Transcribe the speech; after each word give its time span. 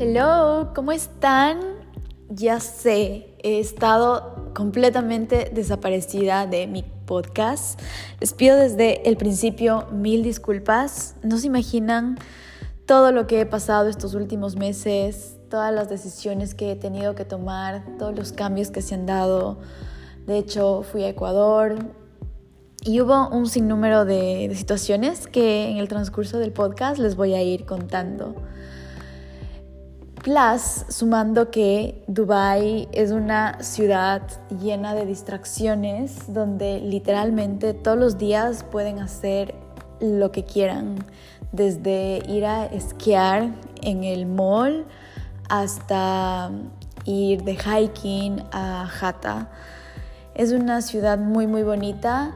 Hello, 0.00 0.70
¿cómo 0.76 0.92
están? 0.92 1.58
Ya 2.28 2.60
sé, 2.60 3.34
he 3.42 3.58
estado 3.58 4.52
completamente 4.54 5.50
desaparecida 5.52 6.46
de 6.46 6.68
mi 6.68 6.84
podcast. 7.04 7.80
Les 8.20 8.32
pido 8.32 8.54
desde 8.54 9.08
el 9.08 9.16
principio 9.16 9.88
mil 9.90 10.22
disculpas. 10.22 11.16
No 11.24 11.36
se 11.38 11.48
imaginan 11.48 12.16
todo 12.86 13.10
lo 13.10 13.26
que 13.26 13.40
he 13.40 13.46
pasado 13.46 13.88
estos 13.88 14.14
últimos 14.14 14.54
meses, 14.54 15.36
todas 15.50 15.74
las 15.74 15.88
decisiones 15.88 16.54
que 16.54 16.70
he 16.70 16.76
tenido 16.76 17.16
que 17.16 17.24
tomar, 17.24 17.82
todos 17.98 18.16
los 18.16 18.30
cambios 18.30 18.70
que 18.70 18.82
se 18.82 18.94
han 18.94 19.04
dado. 19.04 19.58
De 20.28 20.38
hecho, 20.38 20.84
fui 20.84 21.02
a 21.02 21.08
Ecuador 21.08 21.74
y 22.84 23.00
hubo 23.00 23.30
un 23.30 23.48
sinnúmero 23.48 24.04
de, 24.04 24.46
de 24.48 24.54
situaciones 24.54 25.26
que 25.26 25.70
en 25.70 25.78
el 25.78 25.88
transcurso 25.88 26.38
del 26.38 26.52
podcast 26.52 27.00
les 27.00 27.16
voy 27.16 27.34
a 27.34 27.42
ir 27.42 27.66
contando. 27.66 28.36
Plus, 30.28 30.84
sumando 30.90 31.50
que 31.50 32.04
Dubai 32.06 32.86
es 32.92 33.12
una 33.12 33.62
ciudad 33.62 34.20
llena 34.60 34.92
de 34.94 35.06
distracciones 35.06 36.34
donde 36.34 36.80
literalmente 36.80 37.72
todos 37.72 37.96
los 37.96 38.18
días 38.18 38.62
pueden 38.62 38.98
hacer 38.98 39.54
lo 40.00 40.30
que 40.30 40.44
quieran, 40.44 40.96
desde 41.52 42.20
ir 42.28 42.44
a 42.44 42.66
esquiar 42.66 43.54
en 43.80 44.04
el 44.04 44.26
mall 44.26 44.84
hasta 45.48 46.50
ir 47.06 47.42
de 47.44 47.54
hiking 47.54 48.42
a 48.52 48.86
Hatta. 49.00 49.48
Es 50.34 50.52
una 50.52 50.82
ciudad 50.82 51.16
muy 51.16 51.46
muy 51.46 51.62
bonita, 51.62 52.32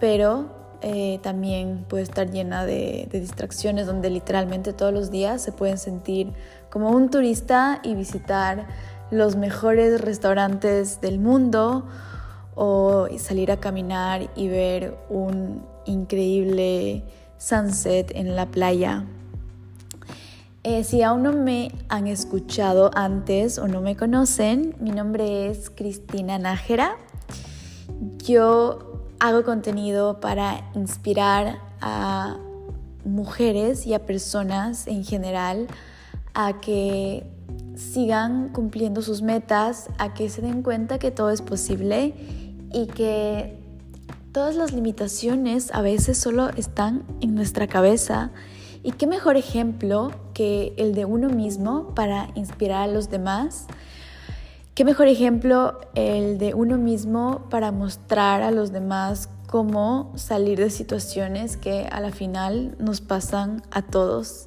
pero 0.00 0.59
eh, 0.82 1.20
también 1.22 1.84
puede 1.88 2.04
estar 2.04 2.30
llena 2.30 2.64
de, 2.64 3.08
distracciones 3.12 3.86
donde 3.86 4.08
literalmente 4.08 4.72
todos 4.72 4.92
los 4.92 5.10
días 5.10 5.42
se 5.42 5.52
pueden 5.52 5.76
sentir 5.76 6.32
como 6.70 6.90
un 6.90 7.10
turista 7.10 7.80
y 7.82 7.94
visitar 7.94 8.66
los 9.10 9.36
mejores 9.36 10.00
restaurantes 10.00 11.00
del 11.00 11.18
mundo 11.18 11.86
o 12.54 13.08
salir 13.18 13.50
a 13.52 13.58
caminar 13.58 14.30
y 14.36 14.48
ver 14.48 14.96
un 15.10 15.64
increíble 15.84 17.04
sunset 17.36 18.12
en 18.14 18.34
la 18.34 18.46
playa. 18.46 19.04
Eh, 20.62 20.84
si 20.84 21.02
aún 21.02 21.22
no 21.22 21.32
me 21.32 21.72
han 21.88 22.06
escuchado 22.06 22.90
antes 22.94 23.58
o 23.58 23.66
no 23.66 23.80
me 23.80 23.96
conocen, 23.96 24.74
mi 24.78 24.90
nombre 24.90 25.48
es 25.50 25.70
Cristina 25.70 26.38
Nájera. 26.38 26.96
Yo 28.18 28.89
hago 29.20 29.44
contenido 29.44 30.18
para 30.18 30.70
inspirar 30.74 31.58
a 31.80 32.38
mujeres 33.04 33.86
y 33.86 33.94
a 33.94 34.04
personas 34.06 34.86
en 34.86 35.04
general 35.04 35.68
a 36.34 36.60
que 36.60 37.26
sigan 37.76 38.48
cumpliendo 38.48 39.02
sus 39.02 39.22
metas, 39.22 39.88
a 39.98 40.14
que 40.14 40.28
se 40.28 40.42
den 40.42 40.62
cuenta 40.62 40.98
que 40.98 41.10
todo 41.10 41.30
es 41.30 41.42
posible 41.42 42.14
y 42.72 42.86
que 42.86 43.58
todas 44.32 44.56
las 44.56 44.72
limitaciones 44.72 45.70
a 45.72 45.82
veces 45.82 46.18
solo 46.18 46.50
están 46.56 47.04
en 47.20 47.34
nuestra 47.34 47.66
cabeza. 47.66 48.30
Y 48.82 48.92
qué 48.92 49.06
mejor 49.06 49.36
ejemplo 49.36 50.12
que 50.32 50.72
el 50.78 50.94
de 50.94 51.04
uno 51.04 51.28
mismo 51.28 51.94
para 51.94 52.28
inspirar 52.34 52.88
a 52.88 52.92
los 52.92 53.10
demás 53.10 53.66
¿Qué 54.74 54.84
mejor 54.84 55.08
ejemplo 55.08 55.80
el 55.94 56.38
de 56.38 56.54
uno 56.54 56.78
mismo 56.78 57.48
para 57.50 57.72
mostrar 57.72 58.42
a 58.42 58.52
los 58.52 58.70
demás 58.70 59.28
cómo 59.48 60.12
salir 60.14 60.58
de 60.58 60.70
situaciones 60.70 61.56
que 61.56 61.86
a 61.90 62.00
la 62.00 62.12
final 62.12 62.76
nos 62.78 63.00
pasan 63.00 63.62
a 63.72 63.82
todos? 63.82 64.46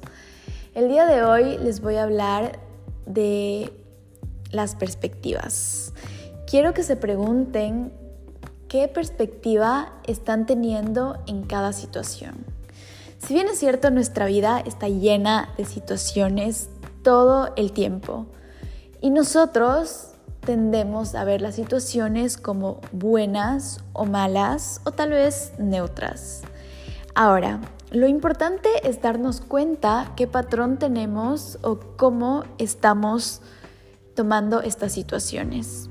El 0.74 0.88
día 0.88 1.04
de 1.06 1.22
hoy 1.22 1.58
les 1.58 1.82
voy 1.82 1.96
a 1.96 2.04
hablar 2.04 2.58
de 3.04 3.70
las 4.50 4.74
perspectivas. 4.74 5.92
Quiero 6.46 6.72
que 6.72 6.82
se 6.82 6.96
pregunten 6.96 7.92
qué 8.66 8.88
perspectiva 8.88 9.92
están 10.04 10.46
teniendo 10.46 11.18
en 11.26 11.44
cada 11.44 11.72
situación. 11.74 12.46
Si 13.18 13.34
bien 13.34 13.46
es 13.46 13.58
cierto, 13.58 13.90
nuestra 13.90 14.24
vida 14.24 14.62
está 14.64 14.88
llena 14.88 15.52
de 15.58 15.66
situaciones 15.66 16.70
todo 17.02 17.52
el 17.56 17.72
tiempo 17.72 18.26
y 19.02 19.10
nosotros 19.10 20.13
tendemos 20.44 21.14
a 21.14 21.24
ver 21.24 21.40
las 21.40 21.54
situaciones 21.54 22.36
como 22.36 22.80
buenas 22.92 23.80
o 23.92 24.04
malas 24.04 24.80
o 24.84 24.92
tal 24.92 25.10
vez 25.10 25.52
neutras. 25.58 26.42
Ahora, 27.14 27.60
lo 27.90 28.08
importante 28.08 28.68
es 28.82 29.00
darnos 29.00 29.40
cuenta 29.40 30.12
qué 30.16 30.26
patrón 30.26 30.78
tenemos 30.78 31.58
o 31.62 31.78
cómo 31.96 32.44
estamos 32.58 33.40
tomando 34.14 34.62
estas 34.62 34.92
situaciones. 34.92 35.88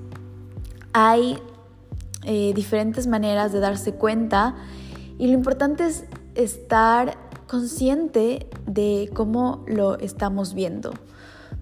Hay 0.94 1.38
eh, 2.24 2.54
diferentes 2.54 3.08
maneras 3.08 3.52
de 3.52 3.60
darse 3.60 3.94
cuenta 3.94 4.56
y 5.18 5.28
lo 5.28 5.34
importante 5.34 5.86
es 5.86 6.06
estar 6.36 7.18
consciente 7.48 8.48
de 8.66 9.10
cómo 9.14 9.64
lo 9.68 9.98
estamos 10.00 10.54
viendo. 10.54 10.92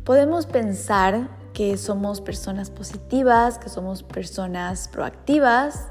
Podemos 0.04 0.46
pensar 0.46 1.41
que 1.54 1.78
somos 1.78 2.22
personas 2.22 2.70
positivas, 2.70 3.58
que 3.58 3.70
somos 3.70 4.04
personas 4.04 4.88
proactivas, 4.88 5.88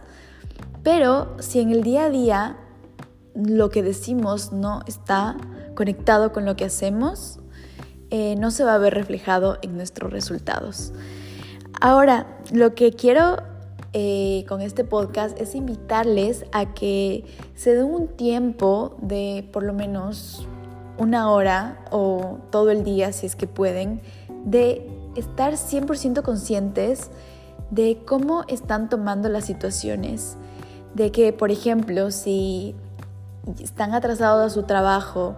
pero 0.83 1.37
si 1.41 1.61
en 1.61 1.71
el 1.71 1.83
día 1.83 2.05
a 2.05 2.11
día 2.11 2.57
lo 3.35 3.71
que 3.71 3.83
decimos 3.83 4.53
no 4.53 4.81
está 4.87 5.37
conectado 5.75 6.33
con 6.33 6.45
lo 6.45 6.57
que 6.57 6.65
hacemos, 6.65 7.39
eh, 8.11 8.35
no 8.37 8.51
se 8.51 8.65
va 8.65 8.75
a 8.75 8.79
ver 8.79 8.95
reflejado 8.95 9.59
en 9.63 9.77
nuestros 9.77 10.13
resultados. 10.13 10.93
Ahora, 11.81 12.39
lo 12.53 12.75
que 12.75 12.93
quiero 12.93 13.37
eh, 13.93 14.45
con 14.49 14.61
este 14.61 14.85
podcast 14.85 15.41
es 15.41 15.55
invitarles 15.55 16.45
a 16.53 16.75
que 16.75 17.25
se 17.55 17.75
den 17.75 17.87
un 17.87 18.09
tiempo 18.09 18.97
de 19.01 19.49
por 19.53 19.63
lo 19.63 19.73
menos 19.73 20.47
una 20.99 21.31
hora 21.31 21.85
o 21.91 22.39
todo 22.51 22.71
el 22.71 22.85
día, 22.85 23.13
si 23.13 23.27
es 23.27 23.37
que 23.37 23.47
pueden, 23.47 24.03
de 24.45 24.87
estar 25.17 25.55
100% 25.55 26.23
conscientes 26.23 27.11
de 27.71 28.03
cómo 28.07 28.45
están 28.49 28.89
tomando 28.89 29.29
las 29.29 29.45
situaciones. 29.45 30.37
De 30.95 31.13
que, 31.13 31.33
por 31.33 31.51
ejemplo, 31.51 32.11
si 32.11 32.75
están 33.61 33.95
atrasados 33.95 34.51
a 34.51 34.55
su 34.55 34.65
trabajo, 34.65 35.37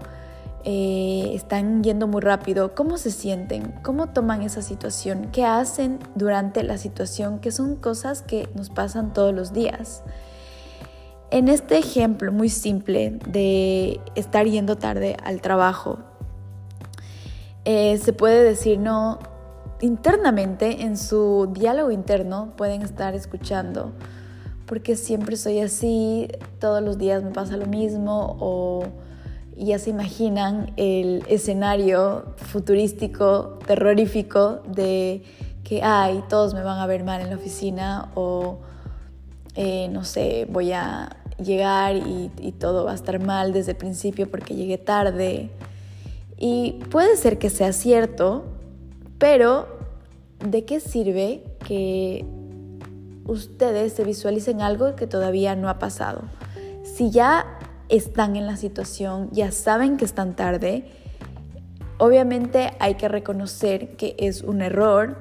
eh, 0.65 1.33
están 1.35 1.83
yendo 1.83 2.07
muy 2.07 2.21
rápido, 2.21 2.75
¿cómo 2.75 2.97
se 2.97 3.11
sienten? 3.11 3.75
¿Cómo 3.83 4.11
toman 4.11 4.43
esa 4.43 4.63
situación? 4.63 5.29
¿Qué 5.33 5.45
hacen 5.45 5.99
durante 6.15 6.63
la 6.63 6.79
situación? 6.79 7.41
Que 7.41 7.51
son 7.51 7.77
cosas 7.77 8.23
que 8.23 8.49
nos 8.55 8.71
pasan 8.71 9.13
todos 9.13 9.35
los 9.35 9.53
días. 9.53 10.05
En 11.31 11.49
este 11.49 11.79
ejemplo 11.79 12.31
muy 12.31 12.49
simple 12.49 13.19
de 13.27 14.01
estar 14.15 14.47
yendo 14.47 14.77
tarde 14.77 15.17
al 15.25 15.41
trabajo, 15.41 15.99
eh, 17.65 17.99
se 17.99 18.13
puede 18.13 18.45
decir, 18.45 18.79
no, 18.79 19.19
internamente, 19.83 20.83
en 20.83 20.97
su 20.97 21.51
diálogo 21.53 21.91
interno, 21.91 22.55
pueden 22.57 22.83
estar 22.83 23.15
escuchando, 23.15 23.93
porque 24.67 24.97
siempre 24.97 25.37
soy 25.37 25.59
así, 25.59 26.29
todos 26.61 26.81
los 26.83 26.99
días 26.99 27.23
me 27.23 27.33
pasa 27.33 27.57
lo 27.57 27.67
mismo, 27.67 28.37
o 28.39 28.85
ya 29.57 29.79
se 29.79 29.91
imaginan 29.91 30.73
el 30.77 31.25
escenario 31.29 32.35
futurístico, 32.37 33.59
terrorífico 33.67 34.63
de 34.69 35.25
que, 35.65 35.83
ay, 35.83 36.23
todos 36.29 36.55
me 36.55 36.63
van 36.63 36.79
a 36.79 36.87
ver 36.87 37.03
mal 37.03 37.21
en 37.21 37.31
la 37.31 37.37
oficina, 37.37 38.11
o 38.15 38.59
eh, 39.57 39.89
no 39.91 40.05
sé, 40.05 40.47
voy 40.49 40.73
a 40.73 41.17
llegar 41.43 41.97
y, 41.97 42.31
y 42.41 42.53
todo 42.53 42.85
va 42.85 42.93
a 42.93 42.95
estar 42.95 43.19
mal 43.21 43.53
desde 43.53 43.73
el 43.73 43.79
principio 43.79 44.31
porque 44.31 44.55
llegué 44.55 44.79
tarde. 44.79 45.51
Y 46.39 46.81
puede 46.91 47.17
ser 47.17 47.39
que 47.39 47.51
sea 47.51 47.73
cierto, 47.73 48.45
pero, 49.23 49.72
¿de 50.45 50.65
qué 50.65 50.81
sirve 50.81 51.43
que 51.67 52.25
ustedes 53.25 53.93
se 53.93 54.05
visualicen 54.05 54.61
algo 54.61 54.97
que 54.97 55.07
todavía 55.07 55.55
no 55.57 55.69
ha 55.69 55.79
pasado? 55.79 56.23
Si 56.83 57.11
ya 57.11 57.59
están 57.89 58.37
en 58.37 58.47
la 58.47 58.57
situación, 58.57 59.29
ya 59.33 59.53
saben 59.53 59.97
que 59.97 60.05
están 60.05 60.35
tarde, 60.35 60.87
obviamente 61.99 62.73
hay 62.81 62.95
que 62.95 63.09
reconocer 63.09 63.97
que 63.97 64.17
es 64.19 64.43
un 64.43 64.63
error, 64.63 65.17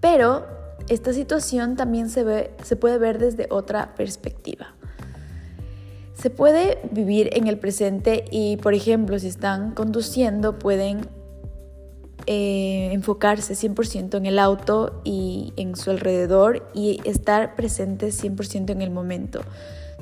pero 0.00 0.46
esta 0.88 1.12
situación 1.12 1.76
también 1.76 2.10
se, 2.10 2.24
ve, 2.24 2.50
se 2.62 2.76
puede 2.76 2.98
ver 2.98 3.18
desde 3.18 3.46
otra 3.50 3.94
perspectiva. 3.94 4.74
Se 6.14 6.28
puede 6.28 6.78
vivir 6.90 7.30
en 7.32 7.46
el 7.46 7.58
presente 7.58 8.24
y, 8.30 8.58
por 8.58 8.74
ejemplo, 8.74 9.18
si 9.18 9.28
están 9.28 9.72
conduciendo, 9.72 10.58
pueden 10.58 11.08
eh, 12.32 12.92
enfocarse 12.92 13.54
100% 13.54 14.16
en 14.16 14.24
el 14.24 14.38
auto 14.38 15.00
y 15.02 15.52
en 15.56 15.74
su 15.74 15.90
alrededor 15.90 16.64
y 16.74 17.00
estar 17.04 17.56
presentes 17.56 18.22
100% 18.22 18.70
en 18.70 18.82
el 18.82 18.90
momento. 18.92 19.40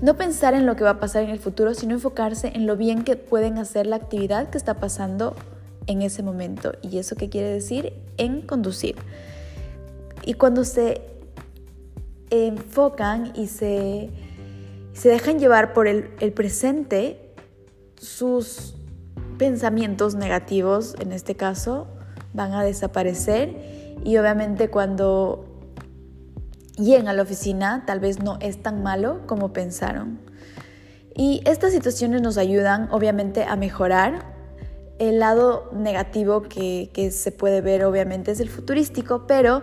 No 0.02 0.18
pensar 0.18 0.52
en 0.52 0.66
lo 0.66 0.76
que 0.76 0.84
va 0.84 0.90
a 0.90 1.00
pasar 1.00 1.22
en 1.22 1.30
el 1.30 1.38
futuro, 1.38 1.72
sino 1.72 1.94
enfocarse 1.94 2.52
en 2.54 2.66
lo 2.66 2.76
bien 2.76 3.02
que 3.02 3.16
pueden 3.16 3.56
hacer 3.56 3.86
la 3.86 3.96
actividad 3.96 4.50
que 4.50 4.58
está 4.58 4.74
pasando 4.74 5.36
en 5.86 6.02
ese 6.02 6.22
momento. 6.22 6.72
¿Y 6.82 6.98
eso 6.98 7.16
qué 7.16 7.30
quiere 7.30 7.48
decir? 7.48 7.94
En 8.18 8.42
conducir. 8.42 8.96
Y 10.22 10.34
cuando 10.34 10.64
se 10.64 11.00
enfocan 12.28 13.32
y 13.36 13.46
se, 13.46 14.10
se 14.92 15.08
dejan 15.08 15.38
llevar 15.38 15.72
por 15.72 15.88
el, 15.88 16.10
el 16.20 16.34
presente, 16.34 17.32
sus 17.96 18.74
pensamientos 19.38 20.14
negativos, 20.14 20.94
en 21.00 21.12
este 21.12 21.34
caso, 21.34 21.86
van 22.32 22.52
a 22.52 22.62
desaparecer 22.62 23.96
y 24.04 24.16
obviamente 24.16 24.68
cuando 24.68 25.44
lleguen 26.76 27.08
a 27.08 27.12
la 27.12 27.22
oficina 27.22 27.84
tal 27.86 28.00
vez 28.00 28.22
no 28.22 28.38
es 28.40 28.62
tan 28.62 28.82
malo 28.82 29.20
como 29.26 29.52
pensaron. 29.52 30.20
Y 31.14 31.42
estas 31.44 31.72
situaciones 31.72 32.22
nos 32.22 32.38
ayudan 32.38 32.88
obviamente 32.92 33.42
a 33.42 33.56
mejorar. 33.56 34.36
El 35.00 35.18
lado 35.18 35.68
negativo 35.74 36.42
que, 36.42 37.10
se 37.12 37.32
puede 37.32 37.60
ver 37.60 37.84
obviamente 37.84 38.30
es 38.30 38.38
el 38.40 38.48
futurístico, 38.48 39.26
pero 39.26 39.62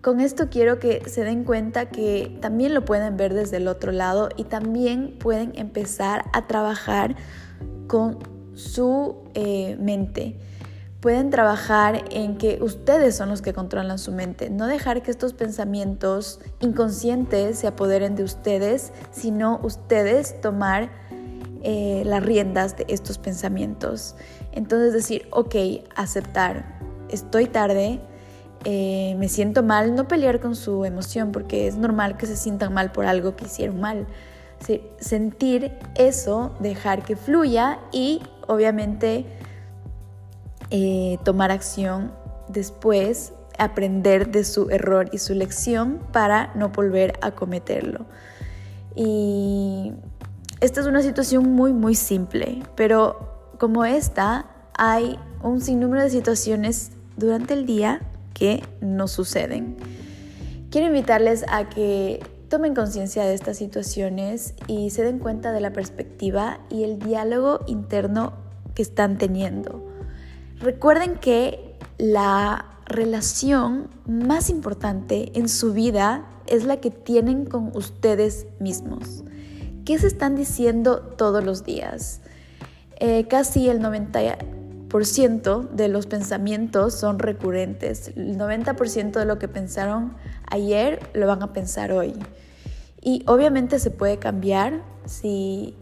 con 0.00 0.20
esto 0.20 0.48
quiero 0.50 0.80
que 0.80 1.08
se 1.08 1.22
den 1.22 1.44
cuenta 1.44 1.86
que 1.86 2.36
también 2.40 2.74
lo 2.74 2.84
pueden 2.84 3.16
ver 3.16 3.32
desde 3.32 3.58
el 3.58 3.68
otro 3.68 3.92
lado 3.92 4.28
y 4.36 4.42
también 4.42 5.16
pueden 5.20 5.52
empezar 5.54 6.24
a 6.32 6.48
trabajar 6.48 7.14
con 7.86 8.18
su 8.54 9.14
eh, 9.34 9.76
mente. 9.80 10.36
Pueden 11.02 11.30
trabajar 11.30 12.04
en 12.12 12.38
que 12.38 12.60
ustedes 12.62 13.16
son 13.16 13.28
los 13.28 13.42
que 13.42 13.52
controlan 13.52 13.98
su 13.98 14.12
mente, 14.12 14.50
no 14.50 14.68
dejar 14.68 15.02
que 15.02 15.10
estos 15.10 15.32
pensamientos 15.32 16.38
inconscientes 16.60 17.58
se 17.58 17.66
apoderen 17.66 18.14
de 18.14 18.22
ustedes, 18.22 18.92
sino 19.10 19.58
ustedes 19.64 20.40
tomar 20.40 20.90
eh, 21.64 22.04
las 22.06 22.24
riendas 22.24 22.76
de 22.76 22.86
estos 22.86 23.18
pensamientos. 23.18 24.14
Entonces 24.52 24.92
decir, 24.92 25.26
ok, 25.32 25.56
aceptar, 25.96 26.78
estoy 27.08 27.46
tarde, 27.46 28.00
eh, 28.64 29.16
me 29.18 29.28
siento 29.28 29.64
mal, 29.64 29.96
no 29.96 30.06
pelear 30.06 30.38
con 30.38 30.54
su 30.54 30.84
emoción, 30.84 31.32
porque 31.32 31.66
es 31.66 31.74
normal 31.74 32.16
que 32.16 32.26
se 32.26 32.36
sientan 32.36 32.72
mal 32.72 32.92
por 32.92 33.06
algo 33.06 33.34
que 33.34 33.46
hicieron 33.46 33.80
mal. 33.80 34.06
sentir 35.00 35.72
eso, 35.96 36.54
dejar 36.60 37.02
que 37.02 37.16
fluya 37.16 37.80
y 37.90 38.22
obviamente 38.46 39.26
eh, 40.74 41.18
tomar 41.22 41.50
acción 41.50 42.12
después, 42.48 43.34
aprender 43.58 44.30
de 44.30 44.42
su 44.42 44.70
error 44.70 45.10
y 45.12 45.18
su 45.18 45.34
lección 45.34 46.00
para 46.12 46.50
no 46.54 46.70
volver 46.70 47.12
a 47.20 47.32
cometerlo. 47.32 48.06
Y 48.94 49.92
esta 50.60 50.80
es 50.80 50.86
una 50.86 51.02
situación 51.02 51.52
muy, 51.52 51.74
muy 51.74 51.94
simple, 51.94 52.62
pero 52.74 53.52
como 53.58 53.84
esta, 53.84 54.46
hay 54.72 55.18
un 55.42 55.60
sinnúmero 55.60 56.04
de 56.04 56.08
situaciones 56.08 56.92
durante 57.18 57.52
el 57.52 57.66
día 57.66 58.00
que 58.32 58.64
nos 58.80 59.10
suceden. 59.10 59.76
Quiero 60.70 60.86
invitarles 60.86 61.44
a 61.48 61.68
que 61.68 62.20
tomen 62.48 62.74
conciencia 62.74 63.24
de 63.24 63.34
estas 63.34 63.58
situaciones 63.58 64.54
y 64.68 64.88
se 64.88 65.04
den 65.04 65.18
cuenta 65.18 65.52
de 65.52 65.60
la 65.60 65.74
perspectiva 65.74 66.60
y 66.70 66.84
el 66.84 66.98
diálogo 66.98 67.60
interno 67.66 68.32
que 68.74 68.80
están 68.80 69.18
teniendo. 69.18 69.91
Recuerden 70.62 71.16
que 71.16 71.74
la 71.98 72.66
relación 72.86 73.88
más 74.06 74.48
importante 74.48 75.36
en 75.36 75.48
su 75.48 75.72
vida 75.72 76.24
es 76.46 76.64
la 76.64 76.76
que 76.76 76.92
tienen 76.92 77.46
con 77.46 77.76
ustedes 77.76 78.46
mismos. 78.60 79.24
¿Qué 79.84 79.98
se 79.98 80.06
están 80.06 80.36
diciendo 80.36 81.00
todos 81.00 81.42
los 81.42 81.64
días? 81.64 82.20
Eh, 83.00 83.26
casi 83.26 83.68
el 83.68 83.80
90% 83.80 85.68
de 85.70 85.88
los 85.88 86.06
pensamientos 86.06 86.94
son 86.94 87.18
recurrentes. 87.18 88.12
El 88.14 88.38
90% 88.38 89.18
de 89.18 89.24
lo 89.24 89.40
que 89.40 89.48
pensaron 89.48 90.14
ayer 90.48 91.00
lo 91.12 91.26
van 91.26 91.42
a 91.42 91.52
pensar 91.52 91.90
hoy. 91.90 92.14
Y 93.00 93.24
obviamente 93.26 93.80
se 93.80 93.90
puede 93.90 94.18
cambiar 94.18 94.84
si 95.06 95.74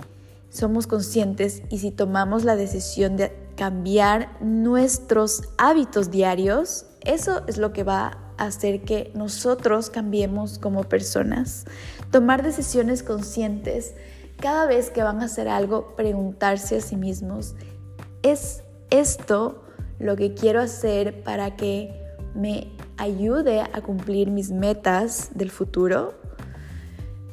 somos 0.49 0.87
conscientes 0.87 1.62
y 1.69 1.81
si 1.81 1.91
tomamos 1.91 2.44
la 2.44 2.56
decisión 2.56 3.19
de 3.19 3.39
cambiar 3.60 4.38
nuestros 4.40 5.42
hábitos 5.58 6.10
diarios, 6.10 6.86
eso 7.02 7.42
es 7.46 7.58
lo 7.58 7.74
que 7.74 7.84
va 7.84 8.16
a 8.38 8.46
hacer 8.46 8.84
que 8.84 9.12
nosotros 9.14 9.90
cambiemos 9.90 10.58
como 10.58 10.84
personas. 10.84 11.66
Tomar 12.10 12.42
decisiones 12.42 13.02
conscientes, 13.02 13.92
cada 14.38 14.64
vez 14.64 14.88
que 14.88 15.02
van 15.02 15.20
a 15.20 15.26
hacer 15.26 15.46
algo, 15.46 15.94
preguntarse 15.94 16.78
a 16.78 16.80
sí 16.80 16.96
mismos, 16.96 17.54
¿es 18.22 18.62
esto 18.88 19.62
lo 19.98 20.16
que 20.16 20.32
quiero 20.32 20.62
hacer 20.62 21.22
para 21.22 21.54
que 21.54 21.94
me 22.34 22.72
ayude 22.96 23.60
a 23.60 23.82
cumplir 23.82 24.30
mis 24.30 24.50
metas 24.52 25.32
del 25.34 25.50
futuro? 25.50 26.14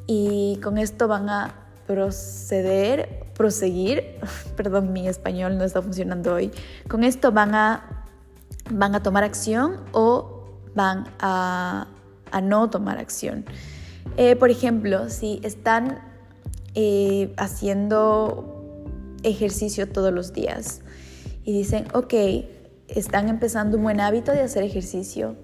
Y 0.08 0.60
con 0.62 0.78
esto 0.78 1.08
van 1.08 1.30
a 1.30 1.70
proceder, 1.88 3.27
proseguir, 3.38 4.04
perdón, 4.58 4.92
mi 4.92 5.08
español 5.08 5.58
no 5.58 5.64
está 5.64 5.82
funcionando 5.82 6.34
hoy. 6.34 6.52
Con 6.90 7.04
esto 7.04 7.32
van 7.32 7.56
a, 7.56 8.06
van 8.72 8.96
a 8.96 9.04
tomar 9.04 9.24
acción 9.24 9.78
o 9.94 10.44
van 10.76 11.06
a, 11.20 11.88
no 12.44 12.70
tomar 12.70 12.98
acción. 12.98 13.46
Eh, 14.18 14.36
por 14.36 14.50
ejemplo, 14.50 15.10
si 15.10 15.40
están 15.44 16.00
eh, 16.76 17.34
haciendo 17.38 18.58
ejercicio 19.24 19.88
todos 19.90 20.14
los 20.14 20.34
días 20.34 20.82
y 21.44 21.54
dicen, 21.54 21.88
ok, 21.94 22.14
están 22.88 23.30
empezando 23.30 23.78
un 23.78 23.84
buen 23.84 24.00
hábito 24.00 24.32
de 24.32 24.42
hacer 24.42 24.64
ejercicio, 24.64 25.36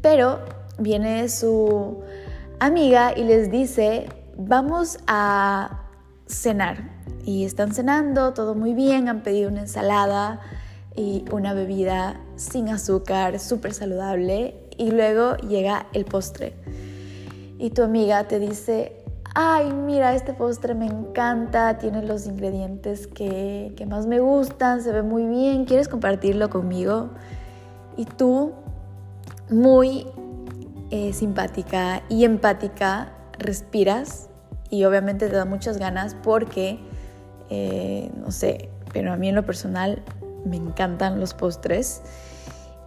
pero 0.00 0.40
viene 0.78 1.28
su 1.28 2.02
amiga 2.60 3.12
y 3.16 3.24
les 3.24 3.50
dice, 3.50 4.08
vamos 4.36 4.98
a 5.06 5.82
cenar. 6.26 6.97
Y 7.28 7.44
están 7.44 7.74
cenando, 7.74 8.32
todo 8.32 8.54
muy 8.54 8.72
bien, 8.72 9.10
han 9.10 9.22
pedido 9.22 9.50
una 9.50 9.60
ensalada 9.60 10.40
y 10.96 11.26
una 11.30 11.52
bebida 11.52 12.18
sin 12.36 12.70
azúcar, 12.70 13.38
súper 13.38 13.74
saludable. 13.74 14.54
Y 14.78 14.92
luego 14.92 15.36
llega 15.36 15.88
el 15.92 16.06
postre. 16.06 16.54
Y 17.58 17.68
tu 17.68 17.82
amiga 17.82 18.26
te 18.28 18.38
dice, 18.38 19.04
ay, 19.34 19.70
mira, 19.74 20.14
este 20.14 20.32
postre 20.32 20.74
me 20.74 20.86
encanta, 20.86 21.76
tiene 21.76 22.02
los 22.02 22.26
ingredientes 22.26 23.06
que, 23.06 23.74
más 23.86 24.06
me 24.06 24.20
gustan, 24.20 24.80
se 24.80 24.90
ve 24.90 25.02
muy 25.02 25.26
bien, 25.26 25.66
¿quieres 25.66 25.88
compartirlo 25.88 26.48
conmigo? 26.48 27.10
Y 27.98 28.06
tú, 28.06 28.52
muy 29.50 30.06
eh, 30.90 31.12
simpática 31.12 32.00
y 32.08 32.24
empática, 32.24 33.12
respiras 33.38 34.30
y 34.70 34.84
obviamente 34.84 35.28
te 35.28 35.36
da 35.36 35.44
muchas 35.44 35.76
ganas 35.76 36.14
porque, 36.14 36.87
eh, 37.50 38.10
no 38.16 38.30
sé, 38.30 38.68
pero 38.92 39.12
a 39.12 39.16
mí 39.16 39.28
en 39.28 39.34
lo 39.34 39.44
personal 39.44 40.02
me 40.44 40.56
encantan 40.56 41.20
los 41.20 41.34
postres. 41.34 42.02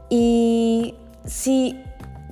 Y 0.09 0.95
si 1.25 1.81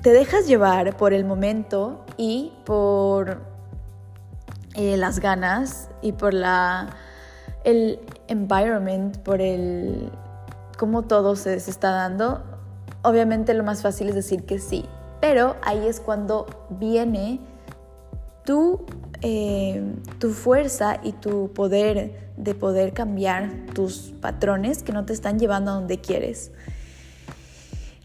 te 0.02 0.12
dejas 0.12 0.48
llevar 0.48 0.96
por 0.98 1.14
el 1.14 1.26
momento 1.26 2.06
y 2.18 2.54
por 2.66 3.42
eh, 4.76 4.98
las 4.98 5.20
ganas 5.20 5.90
y 6.02 6.14
por 6.14 6.34
la, 6.34 6.90
el 7.64 8.00
environment, 8.28 9.18
por 9.18 9.42
el 9.42 10.12
cómo 10.78 11.04
todo 11.04 11.36
se, 11.36 11.60
se 11.60 11.72
está 11.72 11.92
dando, 11.92 12.44
obviamente 13.02 13.54
lo 13.54 13.64
más 13.64 13.82
fácil 13.82 14.10
es 14.10 14.16
decir 14.16 14.46
que 14.46 14.60
sí. 14.60 14.86
Pero 15.22 15.58
ahí 15.62 15.86
es 15.86 16.00
cuando 16.00 16.48
viene 16.70 17.40
tu 18.46 18.86
eh, 19.22 19.84
tu 20.20 20.32
fuerza 20.32 21.00
y 21.04 21.12
tu 21.12 21.52
poder 21.54 22.30
de 22.38 22.56
poder 22.56 22.94
cambiar 22.94 23.52
tus 23.74 24.14
patrones 24.22 24.82
que 24.82 24.94
no 24.94 25.06
te 25.06 25.14
están 25.14 25.40
llevando 25.40 25.72
a 25.72 25.74
donde 25.76 26.00
quieres. 26.00 26.52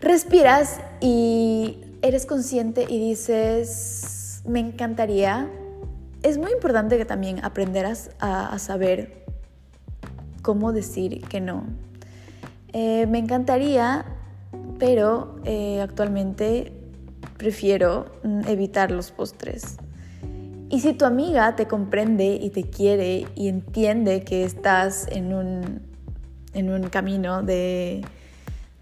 Respiras 0.01 0.81
y 1.01 1.79
eres 2.03 2.27
consciente 2.27 2.85
y 2.89 2.99
dices, 2.99 4.43
me 4.45 4.61
encantaría. 4.61 5.49
Es 6.23 6.37
muy 6.37 6.53
importante 6.53 6.99
que 6.99 7.05
también 7.05 7.45
aprenderas 7.45 8.11
a, 8.19 8.59
saber 8.59 9.25
cómo 10.43 10.73
decir 10.73 11.23
que 11.23 11.41
no. 11.41 11.65
Eh, 12.73 13.07
me 13.07 13.19
encantaría, 13.19 14.05
pero 14.79 15.37
eh, 15.45 15.81
actualmente 15.81 16.73
prefiero 17.39 18.07
mm, 18.25 18.49
evitar 18.49 18.91
los 18.91 19.13
postres. 19.13 19.77
Y 20.71 20.81
si 20.81 20.95
tu 20.95 21.05
amiga 21.05 21.57
te 21.57 21.67
comprende 21.67 22.39
y 22.41 22.51
te 22.51 22.65
quiere 22.65 23.27
y 23.35 23.49
entiende 23.49 24.25
que 24.25 24.45
estás 24.45 25.07
en 25.09 25.35
un, 25.35 25.83
en 26.55 26.71
un 26.71 26.89
camino 26.89 27.43
de, 27.43 28.03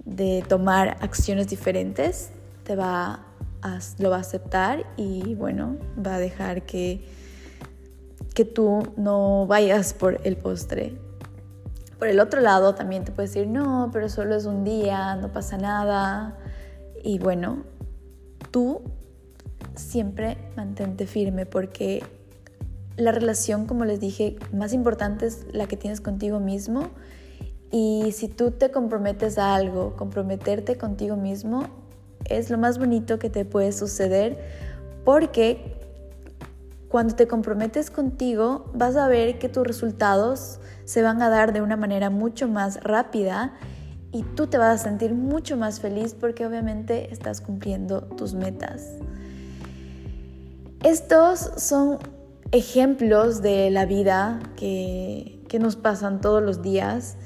de, 0.05 0.45
tomar 0.49 0.97
acciones 1.01 1.49
diferentes, 1.49 2.31
te 2.65 2.77
va 2.77 3.27
a, 3.63 3.79
lo 3.99 4.11
va 4.11 4.19
a 4.19 4.21
aceptar 4.21 4.87
y 4.97 5.35
bueno, 5.35 5.77
va 6.05 6.15
a 6.15 6.19
dejar 6.19 6.63
que, 6.63 7.05
que 8.35 8.45
tú 8.45 8.93
no 8.97 9.47
vayas 9.47 9.93
por 9.93 10.21
el 10.25 10.37
postre. 10.37 10.97
Por 11.99 12.09
el 12.09 12.21
otro 12.21 12.41
lado, 12.41 12.75
también 12.75 13.05
te 13.05 13.13
puedes 13.13 13.33
decir, 13.35 13.49
no, 13.49 13.91
pero 13.93 14.09
solo 14.09 14.35
es 14.35 14.45
un 14.45 14.65
día, 14.65 15.17
no 15.17 15.33
pasa 15.33 15.57
nada. 15.57 16.37
Y 17.05 17.19
bueno, 17.19 17.65
tú 18.51 18.83
siempre 19.75 20.37
mantente 20.57 21.07
firme 21.07 21.47
porque 21.47 22.03
la 22.97 23.13
relación, 23.13 23.67
como 23.67 23.85
les 23.85 24.01
dije, 24.01 24.37
más 24.53 24.73
importante 24.73 25.27
es 25.27 25.47
la 25.53 25.67
que 25.67 25.77
tienes 25.77 26.01
contigo 26.01 26.41
mismo. 26.41 26.91
Y 27.71 28.13
si 28.13 28.29
tú 28.29 28.51
te 28.51 28.71
comprometes 28.71 29.39
a 29.39 29.55
algo, 29.55 29.97
comprometerte 29.97 30.77
contigo 30.77 31.17
mismo 31.17 31.69
es 32.27 32.51
lo 32.51 32.59
más 32.59 32.79
bonito 32.79 33.19
que 33.19 33.31
te 33.31 33.45
puede 33.45 33.73
suceder 33.73 34.39
porque 35.05 35.79
cuando 36.89 37.15
te 37.15 37.27
comprometes 37.27 37.91
contigo 37.91 38.71
vas 38.75 38.97
a 38.97 39.09
ver 39.09 39.39
que 39.39 39.49
tus 39.49 39.67
resultados 39.67 40.61
se 40.85 41.03
van 41.03 41.23
a 41.23 41.31
dar 41.31 41.53
de 41.53 41.63
una 41.63 41.77
manera 41.77 42.11
mucho 42.11 42.49
más 42.49 42.83
rápida 42.83 43.55
y 44.13 44.23
tú 44.23 44.47
te 44.47 44.59
vas 44.59 44.81
a 44.81 44.85
sentir 44.85 45.15
mucho 45.15 45.57
más 45.57 45.81
feliz 45.81 46.15
porque 46.15 46.47
obviamente 46.47 47.13
estás 47.13 47.41
cumpliendo 47.41 48.03
tus 48.03 48.35
metas. 48.35 48.91
Estos 50.85 51.53
son 51.59 51.99
ejemplos 52.51 53.41
de 53.41 53.71
la 53.71 53.87
vida 53.87 54.41
que, 54.57 55.39
nos 55.61 55.77
pasan 55.77 56.23
todos 56.23 56.43
los 56.43 56.63
días 56.63 57.19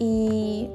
y 0.00 0.68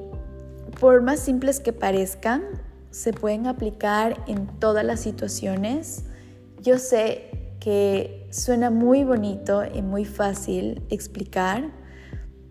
por 0.80 1.02
más 1.02 1.20
simples 1.20 1.60
que 1.60 1.74
parezcan, 1.74 2.42
se 2.90 3.12
pueden 3.12 3.46
aplicar 3.46 4.24
en 4.26 4.46
todas 4.58 4.86
las 4.86 5.00
situaciones. 5.00 6.06
Yo 6.62 6.78
sé 6.78 7.56
que 7.60 8.26
suena 8.30 8.70
muy 8.70 9.04
bonito 9.04 9.64
y 9.66 9.82
muy 9.82 10.06
fácil 10.06 10.82
explicar, 10.88 11.70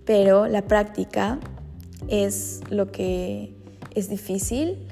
pero 0.05 0.45
la 0.45 0.67
práctica 0.67 1.39
es 2.07 2.61
lo 2.69 2.91
que 2.91 3.55
es 3.95 4.07
difícil 4.07 4.87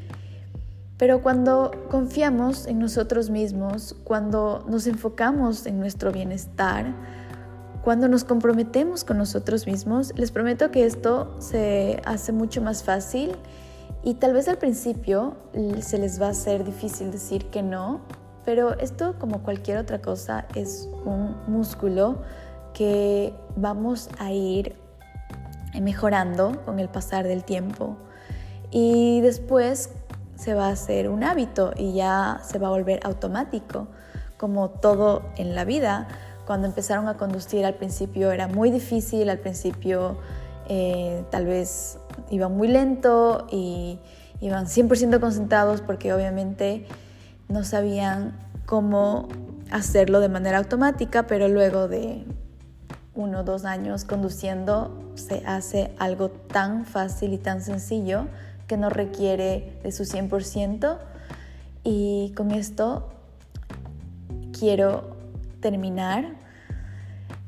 pero 1.02 1.24
cuando 1.24 1.72
confiamos 1.90 2.68
en 2.68 2.78
nosotros 2.78 3.32
mismos, 3.32 3.96
cuando 4.04 4.64
nos 4.68 4.86
enfocamos 4.86 5.66
en 5.66 5.80
nuestro 5.80 6.12
bienestar, 6.12 6.94
cuando 7.84 8.08
nos 8.08 8.24
comprometemos 8.24 9.04
con 9.04 9.18
nosotros 9.18 9.66
mismos, 9.66 10.14
les 10.16 10.30
prometo 10.30 10.70
que 10.70 10.86
esto 10.86 11.36
se 11.40 12.00
hace 12.06 12.32
mucho 12.32 12.62
más 12.62 12.84
fácil 12.84 13.32
y 14.04 14.14
tal 14.14 14.34
vez 14.34 14.48
al 14.48 14.60
principio 14.60 15.38
se 15.80 15.98
les 15.98 16.22
va 16.22 16.28
a 16.28 16.30
hacer 16.30 16.64
difícil 16.64 17.10
decir 17.10 17.48
que 17.48 17.64
no, 17.64 18.02
pero 18.46 18.78
esto 18.78 19.16
como 19.18 19.42
cualquier 19.42 19.80
otra 19.80 20.04
cosa 20.04 20.46
es 20.54 20.88
un 21.04 21.36
músculo 21.48 22.22
que 22.76 23.34
vamos 23.56 24.08
a 24.20 24.32
ir 24.32 24.76
mejorando 25.82 26.64
con 26.64 26.80
el 26.80 26.90
pasar 26.90 27.26
del 27.26 27.44
tiempo. 27.44 27.98
Y 28.70 29.20
después 29.22 29.90
se 30.42 30.56
va 30.56 30.70
a 30.70 30.72
hacer 30.72 31.08
un 31.08 31.24
hábito 31.24 31.72
y 31.78 31.94
ya 31.94 32.42
se 32.44 32.58
va 32.58 32.68
a 32.68 32.72
volver 32.72 33.00
automático, 33.04 33.88
como 34.38 34.72
todo 34.72 35.22
en 35.38 35.54
la 35.54 35.66
vida. 35.66 36.08
Cuando 36.48 36.66
empezaron 36.66 37.08
a 37.08 37.16
conducir 37.16 37.64
al 37.64 37.76
principio 37.76 38.32
era 38.32 38.48
muy 38.48 38.72
difícil, 38.72 39.30
al 39.30 39.38
principio 39.38 40.18
eh, 40.68 41.24
tal 41.30 41.46
vez 41.46 42.00
iban 42.32 42.58
muy 42.58 42.70
lento 42.70 43.46
y 43.52 44.00
iban 44.40 44.66
100% 44.66 45.20
concentrados 45.20 45.82
porque 45.82 46.12
obviamente 46.12 46.88
no 47.48 47.64
sabían 47.64 48.36
cómo 48.66 49.28
hacerlo 49.70 50.22
de 50.22 50.30
manera 50.30 50.58
automática, 50.58 51.28
pero 51.28 51.50
luego 51.50 51.88
de 51.88 52.26
uno 53.14 53.42
o 53.42 53.44
dos 53.44 53.64
años 53.64 54.06
conduciendo 54.06 55.14
se 55.14 55.44
hace 55.46 55.94
algo 56.00 56.30
tan 56.30 56.86
fácil 56.86 57.34
y 57.34 57.38
tan 57.38 57.62
sencillo 57.62 58.26
que 58.72 58.78
no 58.78 58.90
requiere 58.90 59.74
de 59.84 59.92
su 59.92 60.04
100%. 60.04 60.98
Y 61.84 62.32
con 62.38 62.52
esto 62.52 63.10
quiero 64.58 65.18
terminar. 65.60 66.38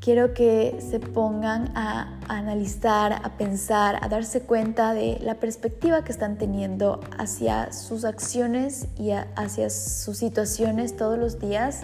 Quiero 0.02 0.34
que 0.34 0.80
se 0.82 1.00
pongan 1.00 1.72
a 1.78 2.20
analizar, 2.28 3.14
a 3.14 3.38
pensar, 3.38 4.00
a 4.02 4.10
darse 4.10 4.42
cuenta 4.42 4.94
de 4.94 5.18
la 5.22 5.36
perspectiva 5.36 6.04
que 6.04 6.12
están 6.12 6.38
teniendo 6.38 7.00
hacia 7.18 7.72
sus 7.72 8.04
acciones 8.04 8.88
y 9.00 9.12
hacia 9.12 9.70
sus 9.70 10.18
situaciones 10.18 10.98
todos 10.98 11.18
los 11.18 11.40
días, 11.40 11.84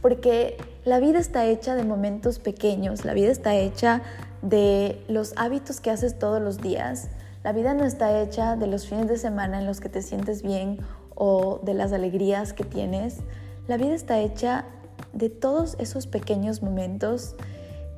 porque 0.00 0.56
la 0.86 1.00
vida 1.00 1.18
está 1.18 1.44
hecha 1.44 1.74
de 1.74 1.84
momentos 1.84 2.38
pequeños, 2.38 3.04
la 3.04 3.12
vida 3.12 3.30
está 3.30 3.54
hecha 3.56 4.00
de 4.40 5.04
los 5.06 5.34
hábitos 5.36 5.80
que 5.82 5.90
haces 5.90 6.18
todos 6.18 6.40
los 6.40 6.62
días 6.62 7.10
la 7.42 7.52
vida 7.52 7.74
no 7.74 7.84
está 7.84 8.20
hecha 8.20 8.56
de 8.56 8.66
los 8.66 8.86
fines 8.86 9.08
de 9.08 9.16
semana 9.16 9.58
en 9.58 9.66
los 9.66 9.80
que 9.80 9.88
te 9.88 10.02
sientes 10.02 10.42
bien 10.42 10.78
o 11.14 11.60
de 11.62 11.74
las 11.74 11.92
alegrías 11.92 12.52
que 12.52 12.64
tienes. 12.64 13.18
La 13.66 13.76
vida 13.76 13.94
está 13.94 14.18
hecha 14.18 14.66
de 15.12 15.30
todos 15.30 15.76
esos 15.78 16.06
pequeños 16.06 16.62
momentos 16.62 17.36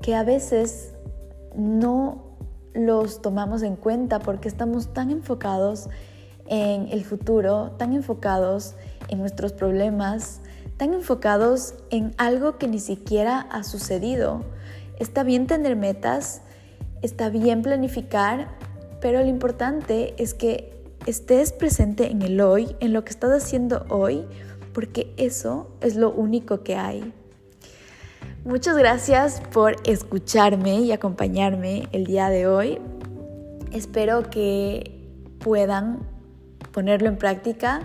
que 0.00 0.14
a 0.14 0.22
veces 0.22 0.92
no 1.56 2.22
los 2.74 3.20
tomamos 3.20 3.62
en 3.62 3.76
cuenta 3.76 4.20
porque 4.20 4.48
estamos 4.48 4.92
tan 4.92 5.10
enfocados 5.10 5.88
en 6.46 6.88
el 6.90 7.04
futuro, 7.04 7.72
tan 7.78 7.92
enfocados 7.92 8.74
en 9.08 9.18
nuestros 9.18 9.52
problemas, 9.52 10.40
tan 10.76 10.94
enfocados 10.94 11.74
en 11.90 12.14
algo 12.16 12.58
que 12.58 12.68
ni 12.68 12.78
siquiera 12.78 13.40
ha 13.50 13.62
sucedido. 13.64 14.42
Está 14.98 15.22
bien 15.22 15.46
tener 15.46 15.76
metas, 15.76 16.42
está 17.02 17.28
bien 17.28 17.62
planificar, 17.62 18.48
pero 19.02 19.20
lo 19.20 19.26
importante 19.26 20.14
es 20.16 20.32
que 20.32 20.72
estés 21.06 21.52
presente 21.52 22.10
en 22.12 22.22
el 22.22 22.40
hoy, 22.40 22.76
en 22.78 22.92
lo 22.92 23.04
que 23.04 23.10
estás 23.10 23.32
haciendo 23.32 23.84
hoy, 23.88 24.24
porque 24.72 25.12
eso 25.16 25.76
es 25.80 25.96
lo 25.96 26.12
único 26.12 26.62
que 26.62 26.76
hay. 26.76 27.12
Muchas 28.44 28.76
gracias 28.76 29.42
por 29.52 29.76
escucharme 29.84 30.80
y 30.80 30.92
acompañarme 30.92 31.88
el 31.90 32.06
día 32.06 32.28
de 32.28 32.46
hoy. 32.46 32.78
Espero 33.72 34.30
que 34.30 35.00
puedan 35.40 35.98
ponerlo 36.70 37.08
en 37.08 37.18
práctica 37.18 37.82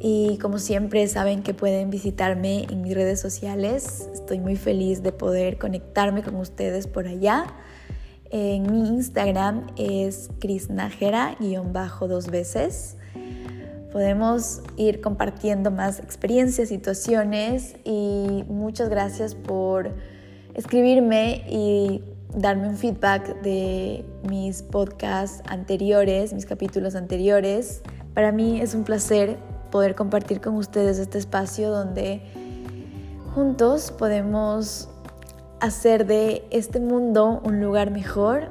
y 0.00 0.38
como 0.38 0.58
siempre 0.58 1.06
saben 1.06 1.44
que 1.44 1.54
pueden 1.54 1.88
visitarme 1.88 2.66
en 2.68 2.82
mis 2.82 2.94
redes 2.94 3.20
sociales. 3.20 4.08
Estoy 4.12 4.40
muy 4.40 4.56
feliz 4.56 5.04
de 5.04 5.12
poder 5.12 5.56
conectarme 5.56 6.24
con 6.24 6.34
ustedes 6.34 6.88
por 6.88 7.06
allá. 7.06 7.46
En 8.30 8.70
mi 8.70 8.88
Instagram 8.88 9.66
es 9.76 10.30
bajo 11.72 12.08
dos 12.08 12.28
veces. 12.28 12.96
Podemos 13.92 14.60
ir 14.76 15.00
compartiendo 15.00 15.70
más 15.70 16.00
experiencias, 16.00 16.68
situaciones 16.68 17.76
y 17.84 18.44
muchas 18.48 18.88
gracias 18.88 19.34
por 19.34 19.90
escribirme 20.54 21.44
y 21.48 22.02
darme 22.34 22.68
un 22.68 22.76
feedback 22.76 23.40
de 23.42 24.04
mis 24.28 24.62
podcasts 24.62 25.42
anteriores, 25.48 26.32
mis 26.32 26.46
capítulos 26.46 26.94
anteriores. 26.94 27.82
Para 28.12 28.32
mí 28.32 28.60
es 28.60 28.74
un 28.74 28.84
placer 28.84 29.38
poder 29.70 29.94
compartir 29.94 30.40
con 30.40 30.56
ustedes 30.56 30.98
este 30.98 31.18
espacio 31.18 31.70
donde 31.70 32.20
juntos 33.34 33.92
podemos 33.92 34.88
hacer 35.60 36.06
de 36.06 36.46
este 36.50 36.80
mundo 36.80 37.40
un 37.44 37.60
lugar 37.60 37.90
mejor 37.90 38.48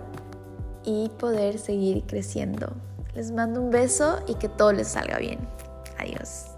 y 0.83 1.09
poder 1.19 1.57
seguir 1.57 2.03
creciendo. 2.05 2.73
Les 3.13 3.31
mando 3.31 3.61
un 3.61 3.71
beso 3.71 4.19
y 4.27 4.35
que 4.35 4.49
todo 4.49 4.73
les 4.73 4.89
salga 4.89 5.17
bien. 5.17 5.39
Adiós. 5.97 6.54